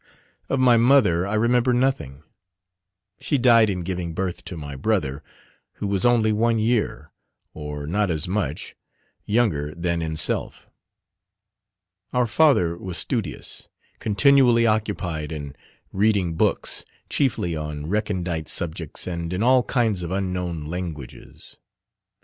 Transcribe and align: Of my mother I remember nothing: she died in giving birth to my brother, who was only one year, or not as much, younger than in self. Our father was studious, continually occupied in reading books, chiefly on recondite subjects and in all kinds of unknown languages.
Of 0.49 0.59
my 0.59 0.77
mother 0.77 1.27
I 1.27 1.35
remember 1.35 1.73
nothing: 1.73 2.23
she 3.19 3.37
died 3.37 3.69
in 3.69 3.81
giving 3.83 4.15
birth 4.15 4.43
to 4.45 4.57
my 4.57 4.75
brother, 4.75 5.21
who 5.73 5.85
was 5.85 6.07
only 6.07 6.31
one 6.31 6.57
year, 6.57 7.11
or 7.53 7.85
not 7.85 8.09
as 8.09 8.27
much, 8.27 8.75
younger 9.25 9.75
than 9.75 10.01
in 10.01 10.15
self. 10.17 10.71
Our 12.13 12.25
father 12.25 12.75
was 12.79 12.97
studious, 12.97 13.69
continually 13.99 14.65
occupied 14.65 15.31
in 15.31 15.55
reading 15.93 16.33
books, 16.33 16.83
chiefly 17.07 17.55
on 17.55 17.85
recondite 17.87 18.47
subjects 18.47 19.05
and 19.05 19.31
in 19.31 19.43
all 19.43 19.61
kinds 19.61 20.01
of 20.01 20.09
unknown 20.09 20.65
languages. 20.65 21.57